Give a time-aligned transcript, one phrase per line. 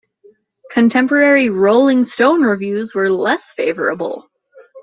[0.71, 4.31] Contemporary "Rolling Stone" reviews were less favorable.